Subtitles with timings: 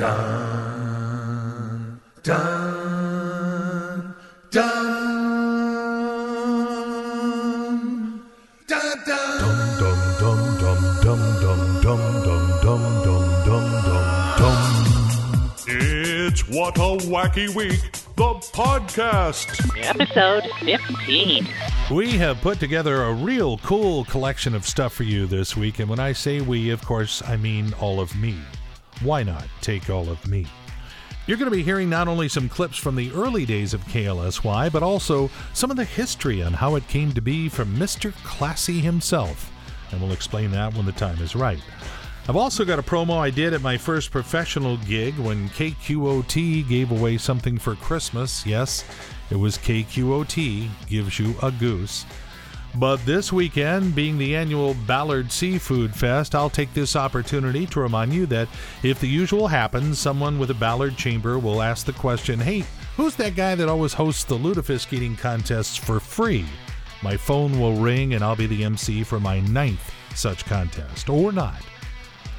[0.00, 2.38] Dun, dun,
[4.50, 4.64] dun,
[8.66, 9.36] dun, dun.
[9.36, 12.00] Dum dum dum dum dum dum dum
[12.62, 12.82] dum dum
[13.44, 13.66] dum dum
[14.38, 14.58] dum.
[15.68, 19.48] It's What a Wacky Week, the podcast.
[19.84, 21.46] Episode 15.
[21.90, 25.90] We have put together a real cool collection of stuff for you this week, and
[25.90, 28.38] when I say we, of course, I mean all of me.
[29.02, 30.46] Why not take all of me?
[31.26, 34.72] You're going to be hearing not only some clips from the early days of KLSY,
[34.72, 38.12] but also some of the history on how it came to be from Mr.
[38.24, 39.52] Classy himself.
[39.92, 41.62] And we'll explain that when the time is right.
[42.28, 46.90] I've also got a promo I did at my first professional gig when KQOT gave
[46.90, 48.44] away something for Christmas.
[48.44, 48.84] Yes,
[49.30, 52.04] it was KQOT gives you a goose.
[52.76, 58.12] But this weekend, being the annual Ballard Seafood Fest, I'll take this opportunity to remind
[58.12, 58.48] you that
[58.82, 62.64] if the usual happens, someone with a Ballard chamber will ask the question, Hey,
[62.96, 66.46] who's that guy that always hosts the lutefisk eating contests for free?
[67.02, 71.32] My phone will ring and I'll be the MC for my ninth such contest, or
[71.32, 71.62] not.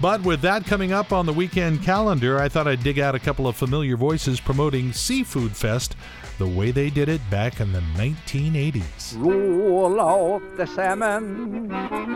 [0.00, 3.20] But with that coming up on the weekend calendar, I thought I'd dig out a
[3.20, 5.96] couple of familiar voices promoting Seafood Fest
[6.38, 9.14] the way they did it back in the 1980s.
[9.16, 11.68] Roll out the salmon.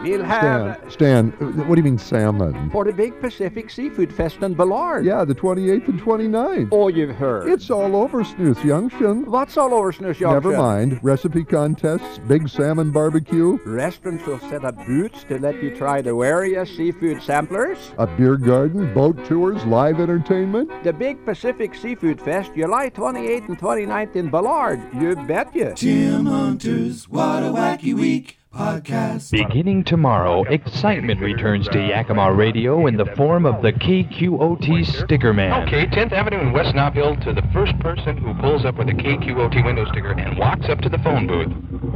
[0.02, 2.70] We'll have Stan, Stan, uh, what do you mean salmon?
[2.70, 5.04] for the big Pacific Seafood Fest in Ballard.
[5.04, 6.68] Yeah, the 28th and 29th.
[6.72, 7.48] Oh, you've heard.
[7.50, 9.24] It's all over Snoose Junction.
[9.30, 10.50] What's all over Snoose Junction?
[10.50, 11.00] Never mind.
[11.02, 16.14] Recipe contests, big salmon barbecue, Restaurants will set up booths to let you try the
[16.14, 17.78] various seafood samplers.
[17.98, 20.70] a beer garden, boat tours, live entertainment.
[20.84, 24.80] The big Pacific Seafood Fest, July 28th and 29th in Ballard.
[24.94, 25.74] You betcha.
[25.74, 29.30] Tim Hunter's What a Wacky Week podcast.
[29.30, 35.66] Beginning tomorrow, excitement returns to Yakima Radio in the form of the KQOT Sticker Man.
[35.68, 38.88] Okay, 10th Avenue and West Nob Hill to the first person who pulls up with
[38.88, 41.48] a KQOT window sticker and walks up to the phone booth.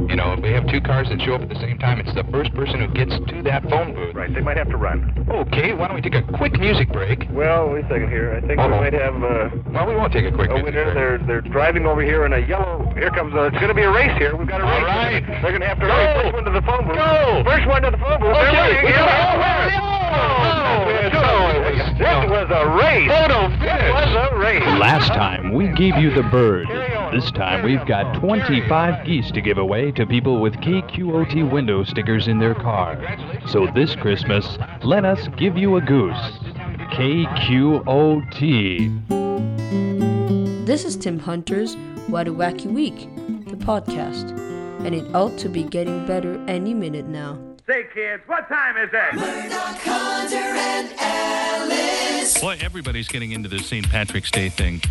[0.09, 2.13] You know, if we have two cars that show up at the same time, it's
[2.13, 4.13] the first person who gets to that phone booth.
[4.15, 5.25] Right, they might have to run.
[5.29, 7.25] Okay, why don't we take a quick music break?
[7.31, 8.33] Well, wait a second here.
[8.33, 8.69] I think Uh-oh.
[8.71, 9.15] we might have.
[9.23, 11.27] Uh, Well, we won't take a quick oh, music they're, break.
[11.27, 12.91] they're they're driving over here in a yellow.
[12.95, 13.33] Here comes.
[13.33, 14.35] Uh, it's going to be a race here.
[14.35, 14.83] We've got a All race.
[14.85, 15.23] right.
[15.41, 15.93] They're going to have to Go.
[15.95, 16.44] race.
[16.45, 16.95] First one to the phone booth.
[16.95, 17.43] Go.
[17.43, 18.35] First one to the phone booth.
[18.35, 18.85] Okay.
[18.85, 21.19] We got- Oh, Oh, it no,
[21.59, 23.09] was- This was a race.
[23.09, 23.91] Photo It finish.
[23.93, 24.79] was a race.
[24.79, 26.67] Last time, we gave you the bird.
[27.11, 32.27] This time, we've got 25 geese to give away to people with KQOT window stickers
[32.27, 32.97] in their car.
[33.47, 36.39] So this Christmas, let us give you a goose.
[36.91, 38.25] KQOT.
[40.65, 41.75] This is Tim Hunter's
[42.07, 43.07] What a Wacky Week,
[43.47, 44.33] the podcast,
[44.85, 47.39] and it ought to be getting better any minute now.
[47.65, 49.15] Say, kids, what time is it?
[49.15, 52.39] Murdoch, Hunter, and Ellis.
[52.39, 53.89] Boy, everybody's getting into this St.
[53.89, 54.83] Patrick's Day thing.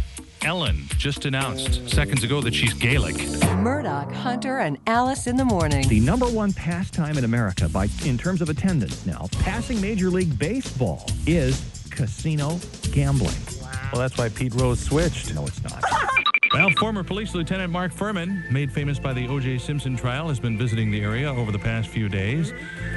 [0.43, 3.17] Ellen just announced seconds ago that she's Gaelic.
[3.59, 5.87] Murdoch, Hunter, and Alice in the morning.
[5.89, 10.37] The number one pastime in America by in terms of attendance now, passing Major League
[10.37, 12.59] Baseball, is casino
[12.91, 13.37] gambling.
[13.63, 13.91] Wow.
[13.93, 15.33] Well, that's why Pete Rose switched.
[15.35, 15.83] No, it's not.
[16.55, 19.59] Well, former police lieutenant Mark Fuhrman, made famous by the O.J.
[19.59, 22.53] Simpson trial, has been visiting the area over the past few days.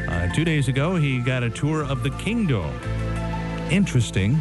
[0.08, 2.72] Uh, two days ago, he got a tour of the Kingdome.
[3.72, 4.38] Interesting.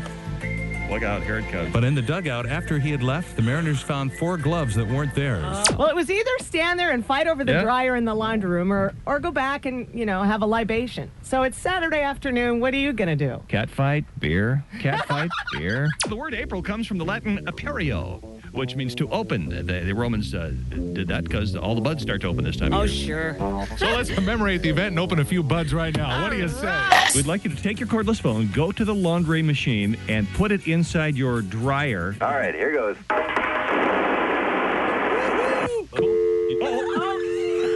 [0.91, 1.73] Look out, here it comes.
[1.73, 5.15] But in the dugout, after he had left, the Mariners found four gloves that weren't
[5.15, 5.43] theirs.
[5.77, 7.63] Well, it was either stand there and fight over the Yeah.
[7.63, 11.11] dryer in the laundry room or, or go back and, you know, have a libation.
[11.23, 12.61] So it's Saturday afternoon.
[12.61, 13.43] What are you going to do?
[13.49, 14.63] Cat fight, beer.
[14.79, 15.89] Cat fight, beer.
[16.09, 19.49] The word April comes from the Latin aperio, which means to open.
[19.49, 20.53] The, the Romans uh,
[20.93, 23.37] did that because all the buds start to open this time of Oh, year.
[23.39, 23.67] sure.
[23.77, 26.23] So let's commemorate the event and open a few buds right now.
[26.23, 26.83] What do you say?
[27.15, 30.53] We'd like you to take your cordless phone, go to the laundry machine, and put
[30.53, 32.17] it inside your dryer.
[32.21, 32.97] All right, here goes.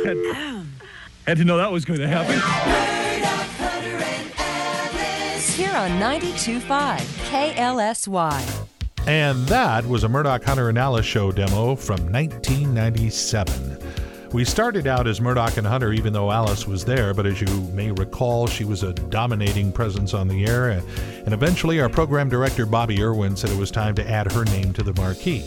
[0.04, 0.16] Had,
[1.26, 2.34] had to know that was going to happen.
[5.54, 6.98] Here on 92.5
[7.30, 8.59] KLSY.
[9.06, 13.78] And that was a Murdoch Hunter and Alice show demo from 1997.
[14.32, 17.48] We started out as Murdoch and Hunter, even though Alice was there, but as you
[17.72, 20.68] may recall, she was a dominating presence on the air.
[21.24, 24.72] And eventually, our program director, Bobby Irwin, said it was time to add her name
[24.74, 25.44] to the marquee.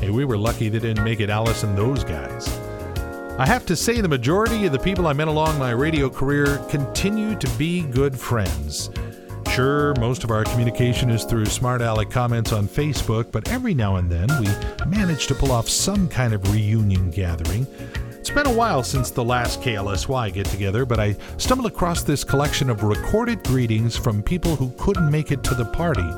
[0.00, 2.48] Hey, we were lucky they didn't make it Alice and those guys.
[3.36, 6.58] I have to say, the majority of the people I met along my radio career
[6.68, 8.90] continue to be good friends.
[9.50, 13.96] Sure, most of our communication is through smart aleck comments on Facebook, but every now
[13.96, 14.46] and then we
[14.86, 17.66] manage to pull off some kind of reunion gathering.
[18.12, 22.22] It's been a while since the last KLSY get together, but I stumbled across this
[22.22, 26.08] collection of recorded greetings from people who couldn't make it to the party.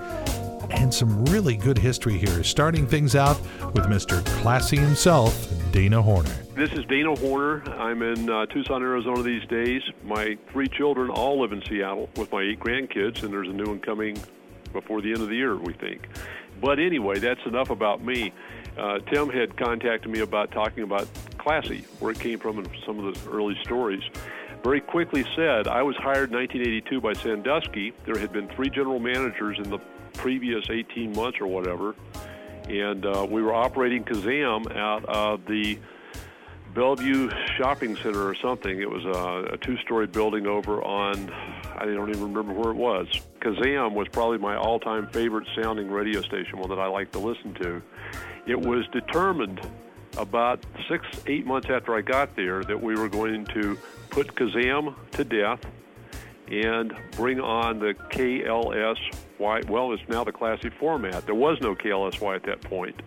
[0.70, 2.42] and some really good history here.
[2.42, 3.38] Starting things out
[3.74, 4.24] with Mr.
[4.40, 6.34] Classy himself, Dana Horner.
[6.54, 7.62] This is Dana Horner.
[7.80, 9.80] I'm in uh, Tucson, Arizona these days.
[10.04, 13.64] My three children all live in Seattle with my eight grandkids, and there's a new
[13.64, 14.20] one coming
[14.74, 16.08] before the end of the year, we think.
[16.60, 18.34] But anyway, that's enough about me.
[18.76, 21.08] Uh, Tim had contacted me about talking about
[21.38, 24.02] Classy, where it came from in some of the early stories.
[24.62, 27.94] Very quickly said, I was hired in 1982 by Sandusky.
[28.04, 29.78] There had been three general managers in the
[30.12, 31.94] previous 18 months or whatever,
[32.68, 35.78] and uh, we were operating KZAM out of the
[36.74, 38.80] Bellevue Shopping Center or something.
[38.80, 41.30] It was a, a two-story building over on,
[41.76, 43.08] I don't even remember where it was.
[43.40, 47.54] KZAM was probably my all-time favorite sounding radio station, one that I like to listen
[47.54, 47.82] to.
[48.46, 49.60] It was determined
[50.16, 53.78] about six, eight months after I got there that we were going to
[54.10, 55.60] put KZAM to death
[56.50, 57.94] and bring on the
[59.42, 59.68] KLSY.
[59.68, 61.26] Well, it's now the classy format.
[61.26, 63.00] There was no KLSY at that point.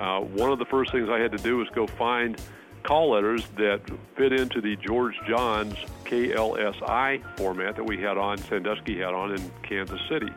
[0.00, 2.40] Uh, one of the first things I had to do was go find
[2.84, 3.80] call letters that
[4.16, 5.74] fit into the George Johns
[6.04, 10.32] KLSI format that we had on, Sandusky had on in Kansas City.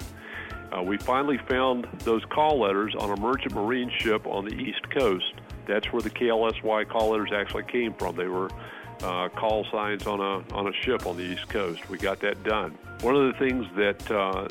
[0.71, 4.89] Uh, we finally found those call letters on a merchant marine ship on the East
[4.89, 5.33] Coast.
[5.67, 8.15] That's where the KLSY call letters actually came from.
[8.15, 8.49] They were
[9.03, 11.89] uh, call signs on a on a ship on the East Coast.
[11.89, 12.77] We got that done.
[13.01, 14.47] One of the things that uh,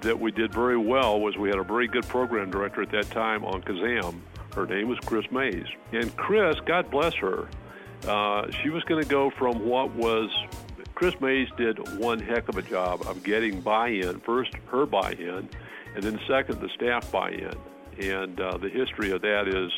[0.00, 3.10] that we did very well was we had a very good program director at that
[3.10, 4.20] time on KZAM.
[4.54, 7.48] Her name was Chris Mays, and Chris, God bless her,
[8.06, 10.30] uh, she was going to go from what was
[10.94, 14.20] Chris Mays did one heck of a job of getting buy-in.
[14.20, 15.48] First, her buy-in,
[15.94, 17.54] and then second, the staff buy-in.
[18.00, 19.70] And uh, the history of that is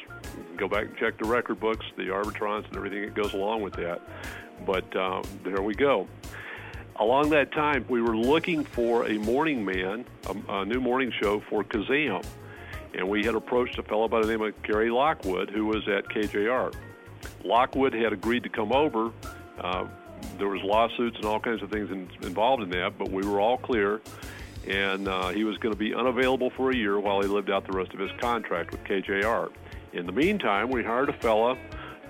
[0.56, 3.74] go back and check the record books, the arbitrons, and everything that goes along with
[3.74, 4.00] that.
[4.64, 6.08] But uh, there we go.
[6.98, 11.40] Along that time, we were looking for a morning man, a, a new morning show
[11.40, 12.24] for KZAM.
[12.94, 16.08] And we had approached a fellow by the name of Gary Lockwood, who was at
[16.08, 16.74] KJR.
[17.44, 19.12] Lockwood had agreed to come over.
[19.60, 19.86] Uh,
[20.38, 23.40] there was lawsuits and all kinds of things in, involved in that, but we were
[23.40, 24.00] all clear
[24.66, 27.66] and uh, he was going to be unavailable for a year while he lived out
[27.66, 29.50] the rest of his contract with KJR.
[29.92, 31.56] In the meantime, we hired a fella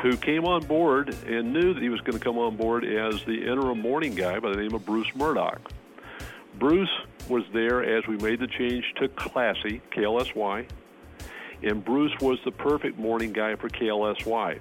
[0.02, 3.22] who came on board and knew that he was going to come on board as
[3.24, 5.70] the interim morning guy by the name of Bruce Murdoch.
[6.58, 6.90] Bruce
[7.28, 10.66] was there as we made the change to Classy, KLSY,
[11.62, 14.58] and Bruce was the perfect morning guy for KLSY.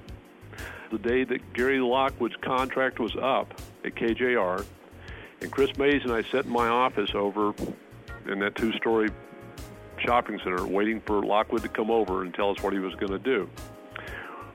[0.91, 4.65] The day that Gary Lockwood's contract was up at KJR,
[5.41, 7.53] and Chris Mays and I sat in my office over
[8.27, 9.09] in that two-story
[9.99, 13.11] shopping center waiting for Lockwood to come over and tell us what he was going
[13.11, 13.49] to do.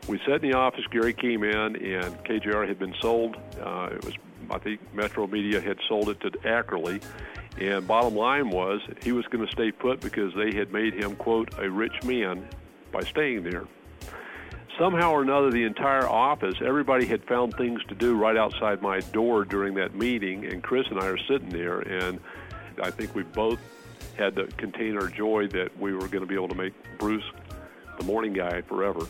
[0.09, 0.85] We sat in the office.
[0.91, 3.37] Gary came in, and KJR had been sold.
[3.61, 4.15] Uh, it was,
[4.51, 7.03] I think, Metromedia had sold it to Ackerley.
[7.59, 11.17] And bottom line was, he was going to stay put because they had made him,
[11.17, 12.49] quote, a rich man
[12.93, 13.67] by staying there.
[14.79, 19.01] Somehow or another, the entire office, everybody had found things to do right outside my
[19.01, 22.19] door during that meeting, and Chris and I are sitting there, and
[22.83, 23.59] I think we both
[24.17, 27.25] had to contain our joy that we were going to be able to make Bruce
[27.99, 29.07] the morning guy forever.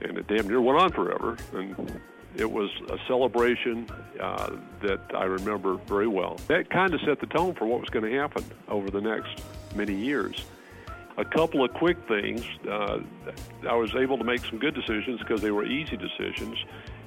[0.00, 1.36] And it damn near went on forever.
[1.52, 2.00] And
[2.36, 3.88] it was a celebration
[4.20, 6.38] uh, that I remember very well.
[6.46, 9.42] That kind of set the tone for what was going to happen over the next
[9.74, 10.44] many years.
[11.16, 12.44] A couple of quick things.
[12.68, 13.00] Uh,
[13.68, 16.56] I was able to make some good decisions because they were easy decisions,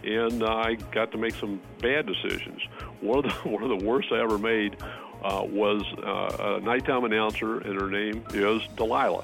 [0.03, 2.61] and I got to make some bad decisions.
[2.99, 4.75] One of the one of the worst I ever made
[5.23, 9.23] uh, was uh, a nighttime announcer, and her name is Delilah.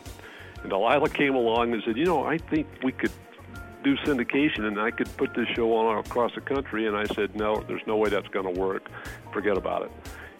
[0.62, 3.12] And Delilah came along and said, "You know, I think we could
[3.84, 7.36] do syndication, and I could put this show on across the country." And I said,
[7.36, 8.90] "No, there's no way that's going to work.
[9.32, 9.92] Forget about it."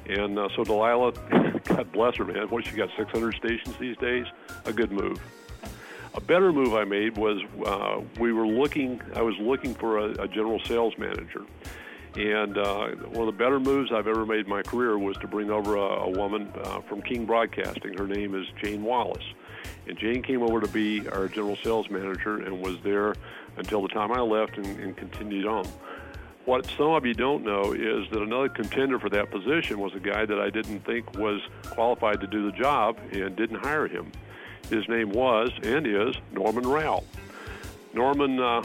[0.08, 1.12] And uh, so Delilah,
[1.66, 2.48] God bless her, man.
[2.50, 4.26] What she got 600 stations these days?
[4.66, 5.22] A good move.
[6.14, 9.02] A better move I made was uh, we were looking.
[9.16, 11.46] I was looking for a, a general sales manager,
[12.16, 15.28] and uh, one of the better moves I've ever made in my career was to
[15.28, 17.98] bring over a, a woman uh, from King Broadcasting.
[17.98, 19.26] Her name is Jane Wallace.
[19.88, 23.16] And Jane came over to be our general sales manager and was there
[23.58, 25.66] until the time I left and, and continued on.
[26.46, 30.00] What some of you don't know is that another contender for that position was a
[30.00, 34.12] guy that I didn't think was qualified to do the job and didn't hire him.
[34.70, 37.04] His name was and is Norman Rowell.
[37.94, 38.62] Norman uh,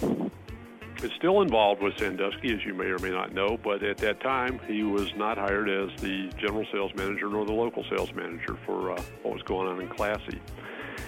[1.03, 4.21] is still involved with Sandusky, as you may or may not know, but at that
[4.21, 8.57] time he was not hired as the general sales manager nor the local sales manager
[8.65, 10.41] for uh, what was going on in Classy.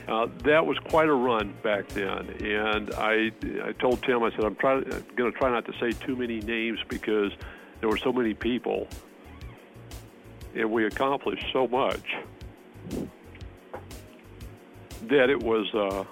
[0.08, 3.30] Uh, that was quite a run back then, and I
[3.64, 6.78] I told Tim I said I'm going to try not to say too many names
[6.88, 7.32] because
[7.80, 8.88] there were so many people,
[10.54, 12.04] and we accomplished so much.
[15.08, 15.72] that it was.
[15.74, 16.04] Uh,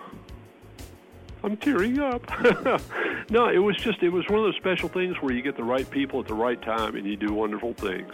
[1.45, 2.23] I'm tearing up.
[3.31, 5.65] no, it was just it was one of those special things where you get the
[5.65, 8.13] right people at the right time and you do wonderful things.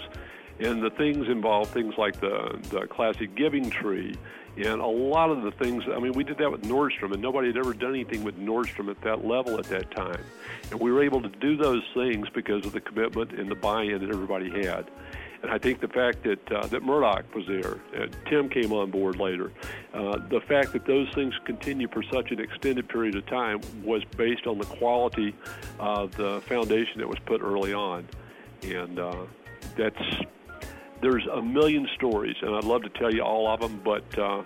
[0.61, 4.15] And the things involve things like the the classic giving tree
[4.59, 7.47] and a lot of the things, I mean, we did that with Nordstrom, and nobody
[7.49, 10.21] had ever done anything with Nordstrom at that level at that time.
[10.73, 14.01] And we were able to do those things because of the commitment and the buy-in
[14.01, 14.91] that everybody had.
[15.42, 18.90] And I think the fact that uh, that Murdoch was there, uh, Tim came on
[18.90, 19.52] board later,
[19.95, 24.02] uh, the fact that those things continue for such an extended period of time was
[24.16, 25.35] based on the quality
[25.78, 28.09] of the foundation that was put early on,
[28.64, 29.14] and uh,
[29.76, 30.02] that's
[31.00, 34.42] there's a million stories, and I'd love to tell you all of them, but uh,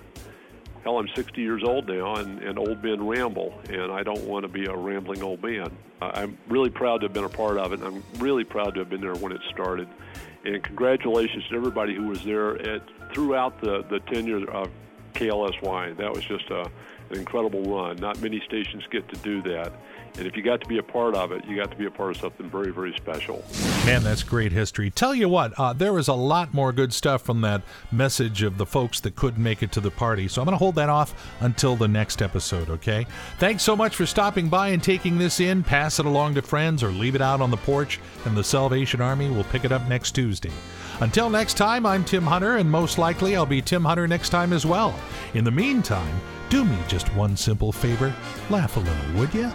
[0.85, 4.43] hell, I'm 60 years old now, and, and old men ramble, and I don't want
[4.45, 5.71] to be a rambling old man.
[6.01, 8.81] I'm really proud to have been a part of it, and I'm really proud to
[8.81, 9.89] have been there when it started.
[10.45, 14.71] And congratulations to everybody who was there at, throughout the, the tenure of
[15.15, 15.97] KLSY.
[15.97, 16.62] That was just a,
[17.11, 17.97] an incredible run.
[17.97, 19.73] Not many stations get to do that.
[20.19, 21.90] And if you got to be a part of it, you got to be a
[21.90, 23.42] part of something very, very special.
[23.87, 24.90] Man, that's great history.
[24.90, 28.59] Tell you what, uh, there was a lot more good stuff from that message of
[28.59, 30.28] the folks that couldn't make it to the party.
[30.28, 33.07] So I'm going to hold that off until the next episode, okay?
[33.38, 35.62] Thanks so much for stopping by and taking this in.
[35.62, 39.00] Pass it along to friends or leave it out on the porch, and the Salvation
[39.00, 40.52] Army will pick it up next Tuesday.
[41.00, 44.52] Until next time, I'm Tim Hunter, and most likely I'll be Tim Hunter next time
[44.52, 44.95] as well.
[45.35, 48.14] In the meantime, do me just one simple favor
[48.50, 49.50] laugh a little, would you?